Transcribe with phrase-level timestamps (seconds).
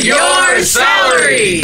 [0.00, 1.62] Your salary.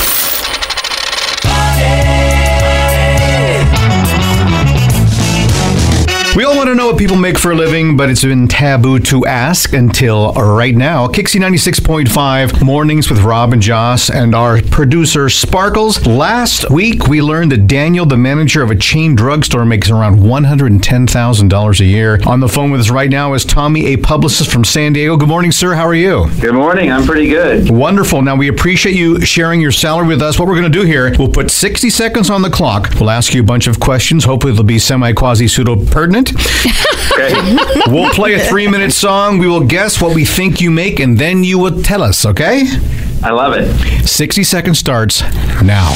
[6.37, 8.99] We all want to know what people make for a living, but it's been taboo
[8.99, 11.07] to ask until right now.
[11.07, 16.05] Kixie 96.5 Mornings with Rob and Joss and our producer Sparkles.
[16.05, 21.81] Last week, we learned that Daniel, the manager of a chain drugstore, makes around $110,000
[21.81, 22.19] a year.
[22.27, 25.17] On the phone with us right now is Tommy, a publicist from San Diego.
[25.17, 25.75] Good morning, sir.
[25.75, 26.29] How are you?
[26.41, 26.91] Good morning.
[26.91, 27.71] I'm pretty good.
[27.71, 28.23] Wonderful.
[28.23, 30.37] Now, we appreciate you sharing your salary with us.
[30.41, 32.91] What we're going to do here, we'll put 60 seconds on the clock.
[32.99, 34.25] We'll ask you a bunch of questions.
[34.25, 36.24] Hopefully, they'll be semi quasi pseudo pertinent.
[36.31, 37.57] Okay.
[37.93, 39.39] We'll play a three minute song.
[39.39, 42.65] We will guess what we think you make, and then you will tell us, okay?
[43.23, 44.07] I love it.
[44.07, 45.23] 60 seconds starts
[45.63, 45.95] now.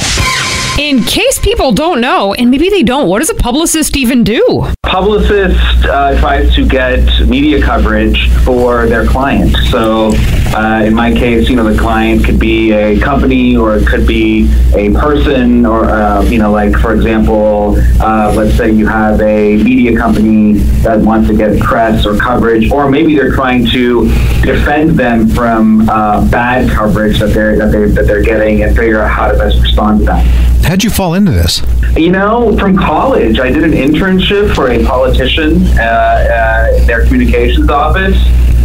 [0.78, 4.66] In case people don't know, and maybe they don't, what does a publicist even do?
[4.98, 9.56] Publicist uh, tries to get media coverage for their client.
[9.70, 10.10] So,
[10.56, 14.08] uh, in my case, you know, the client could be a company or it could
[14.08, 19.20] be a person, or, uh, you know, like, for example, uh, let's say you have
[19.20, 24.08] a media company that wants to get press or coverage, or maybe they're trying to
[24.42, 29.00] defend them from uh, bad coverage that they're, that, they, that they're getting and figure
[29.00, 30.48] out how to best respond to that.
[30.64, 31.62] How'd you fall into this?
[31.96, 37.68] You know, from college, I did an internship for a politician uh, uh, their communications
[37.68, 38.16] office.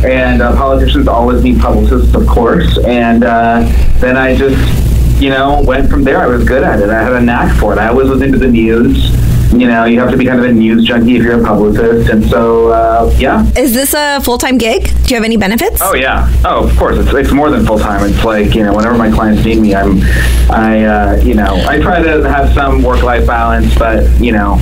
[0.06, 2.78] And uh, politicians always need publicists, of course.
[2.86, 3.60] And uh,
[4.00, 6.20] then I just, you know, went from there.
[6.20, 6.90] I was good at it.
[6.90, 7.80] I had a knack for it.
[7.80, 9.12] I always was into the news.
[9.52, 12.10] You know, you have to be kind of a news junkie if you're a publicist.
[12.10, 13.46] And so, uh, yeah.
[13.56, 14.86] Is this a full time gig?
[14.86, 15.80] Do you have any benefits?
[15.82, 16.32] Oh yeah.
[16.44, 16.98] Oh, of course.
[16.98, 18.04] It's, it's more than full time.
[18.10, 20.02] It's like you know, whenever my clients need me, I'm,
[20.50, 24.56] I, uh, you know, I try to have some work life balance, but you know,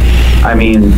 [0.44, 0.92] I mean,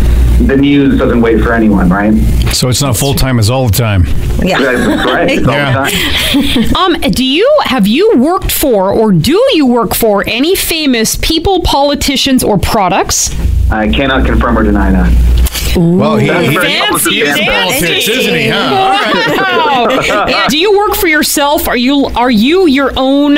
[0.47, 2.13] the news doesn't wait for anyone, right?
[2.53, 4.05] So it's not full time, it's all the time.
[4.41, 4.57] Yeah.
[5.03, 5.29] Right.
[5.29, 6.93] It's all the time.
[6.95, 11.61] Um, do you have you worked for or do you work for any famous people,
[11.61, 13.29] politicians, or products?
[13.71, 15.73] I cannot confirm or deny that.
[15.75, 17.45] Well, he, That's he- very Fancy, he is fancy.
[17.45, 18.47] politics, isn't he?
[18.49, 19.87] Huh?
[20.07, 20.25] Wow.
[20.27, 21.67] And do you work for yourself?
[21.67, 23.37] Are you are you your own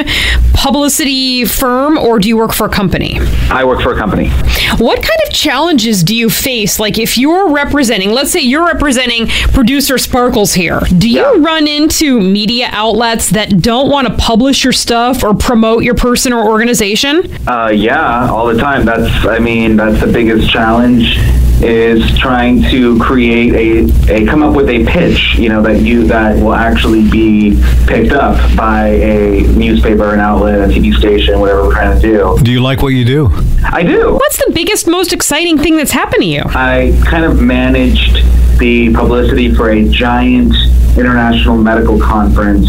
[0.56, 3.20] publicity firm or do you work for a company?
[3.52, 4.30] I work for a company.
[4.78, 6.80] What kind of challenges do you face?
[6.80, 11.34] Like if you're representing, let's say you're representing producer Sparkles here, do you Yeah.
[11.38, 16.34] run into media outlets that don't want to publish your stuff or promote your person
[16.34, 17.24] or organization?
[17.48, 18.86] Uh, yeah, all the time.
[18.86, 21.18] That's, I mean, that's the biggest challenge
[21.62, 26.04] is trying to create a, a come up with a pitch, you know, that you
[26.06, 27.58] that will actually be
[27.88, 32.38] picked up by a newspaper, an outlet, a TV station, whatever we're trying to do.
[32.44, 33.30] Do you like what you do?
[33.66, 34.14] I do.
[34.14, 36.44] What's the biggest, most exciting thing that's happened to you?
[36.46, 38.24] I kind of managed
[38.60, 40.54] the publicity for a giant
[40.98, 42.68] international medical conference.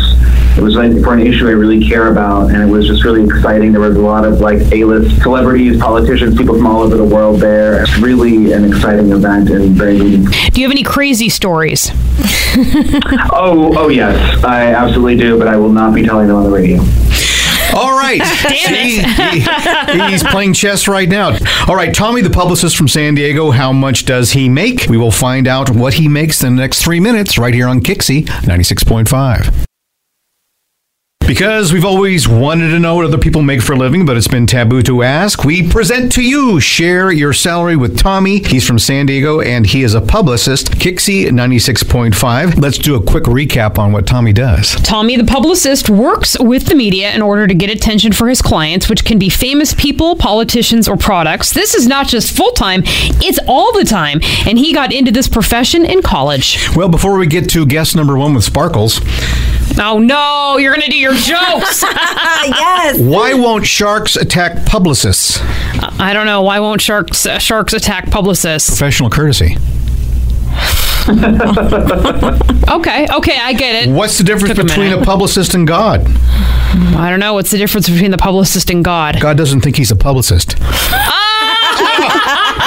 [0.57, 3.23] It was like for an issue I really care about, and it was just really
[3.23, 3.73] exciting.
[3.73, 7.41] There was a lot of like A-list celebrities, politicians, people from all over the world
[7.41, 7.83] there.
[7.83, 10.53] It's really an exciting event and very unique.
[10.53, 11.91] Do you have any crazy stories?
[13.39, 16.51] Oh, oh yes, I absolutely do, but I will not be telling them on the
[16.51, 16.79] radio.
[17.75, 18.21] All right.
[18.49, 21.37] See, he- he's playing chess right now.
[21.69, 24.87] All right, Tommy, the publicist from San Diego, how much does he make?
[24.88, 27.81] We will find out what he makes in the next three minutes right here on
[27.81, 29.65] Kixie 96.5.
[31.27, 34.29] Because we've always wanted to know what other people make for a living, but it's
[34.29, 38.39] been taboo to ask, we present to you Share Your Salary with Tommy.
[38.45, 40.71] He's from San Diego and he is a publicist.
[40.71, 42.63] Kixie 96.5.
[42.63, 44.77] Let's do a quick recap on what Tommy does.
[44.83, 48.89] Tommy, the publicist, works with the media in order to get attention for his clients,
[48.89, 51.53] which can be famous people, politicians, or products.
[51.53, 54.21] This is not just full time, it's all the time.
[54.47, 56.69] And he got into this profession in college.
[56.77, 59.01] Well, before we get to guest number one with Sparkles,
[59.79, 61.83] Oh no, you're going to do your jokes.
[61.83, 62.98] yes.
[62.98, 65.39] why won't sharks attack publicists?
[65.98, 66.42] I don't know.
[66.42, 68.71] Why won't sharks uh, sharks attack publicists?
[68.71, 69.57] Professional courtesy.
[72.68, 73.92] Okay, okay, I get it.
[73.92, 75.07] What's the difference Took between a minute.
[75.07, 76.01] publicist and God?
[76.04, 77.34] I don't know.
[77.34, 79.21] What's the difference between the publicist and God?
[79.21, 80.57] God doesn't think he's a publicist.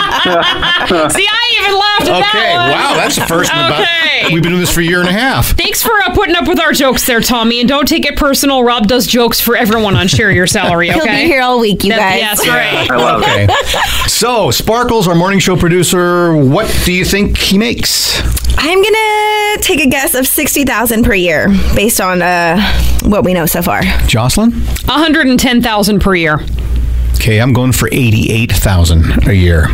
[1.11, 2.71] See, I even laughed at Okay, that one.
[2.71, 3.65] wow, that's the first one.
[3.67, 4.33] About, Okay.
[4.33, 5.51] we've been doing this for a year and a half.
[5.57, 7.59] Thanks for uh, putting up with our jokes there, Tommy.
[7.59, 8.63] And don't take it personal.
[8.63, 10.99] Rob does jokes for everyone on Share Your Salary, okay?
[11.05, 12.19] He'll be here all week, you That- guys.
[12.19, 12.89] Yes, right.
[12.91, 13.47] I love Okay.
[14.09, 18.19] So, Sparkles, our morning show producer, what do you think he makes?
[18.57, 22.59] I'm gonna take a guess of sixty thousand per year, based on uh,
[23.03, 23.81] what we know so far.
[24.07, 24.51] Jocelyn?
[24.87, 26.39] 110000 per year.
[27.19, 29.67] Okay, I'm going for 88,000 a year.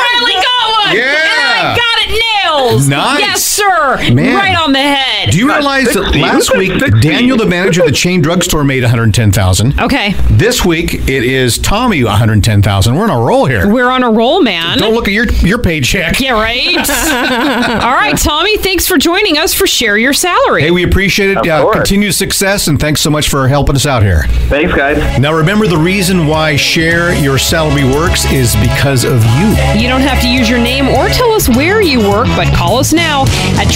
[0.00, 0.96] finally got one!
[0.96, 1.12] Yeah.
[1.12, 2.08] And I got it
[2.46, 2.88] nailed!
[2.88, 3.20] Nice.
[3.20, 3.98] Yes, sir!
[4.14, 4.34] Man.
[4.34, 5.07] Right on the head.
[5.26, 9.80] Do you realize that last week Daniel, the manager of the chain drugstore, made 110,000?
[9.80, 12.94] okay, This week it is Tommy 110,000.
[12.94, 13.68] We're on a roll here.
[13.72, 14.78] we're on a roll, man.
[14.78, 16.20] Don't look at your your paycheck.
[16.20, 16.76] yeah, right?
[17.82, 20.62] All right, Tommy, thanks for joining us for Share Your Salary.
[20.62, 21.36] Hey, we appreciate it.
[21.38, 21.76] Of Uh, course.
[21.76, 24.24] continued success, and thanks so much for helping us out here.
[24.48, 25.18] Thanks, guys.
[25.20, 29.48] Now, remember the reason why Share Your Salary works is because of you.
[29.80, 32.78] You don't have to use your name or tell us where you work, but call
[32.78, 33.22] us now
[33.58, 33.66] at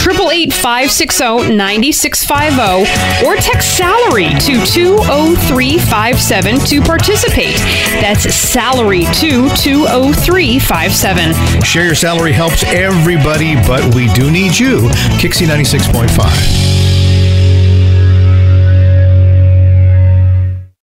[1.39, 7.57] 888-560-9650 or text salary to 20357 to participate.
[8.01, 11.63] That's salary to 20357.
[11.63, 14.89] Share Your Salary helps everybody, but we do need you.
[15.19, 16.73] Kixie 96.5.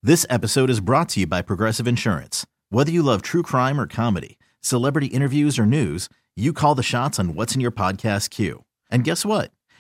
[0.04, 2.46] This episode is brought to you by Progressive Insurance.
[2.70, 7.18] Whether you love true crime or comedy, celebrity interviews or news, you call the shots
[7.18, 8.66] on what's in your podcast queue.
[8.92, 9.50] And guess what?